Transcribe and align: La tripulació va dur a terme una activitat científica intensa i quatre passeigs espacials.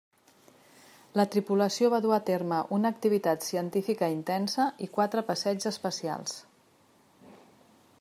La 1.19 1.25
tripulació 1.35 1.91
va 1.95 1.99
dur 2.07 2.15
a 2.17 2.19
terme 2.31 2.63
una 2.79 2.93
activitat 2.95 3.45
científica 3.51 4.11
intensa 4.17 4.67
i 4.87 4.91
quatre 4.99 5.27
passeigs 5.31 5.71
espacials. 5.75 6.39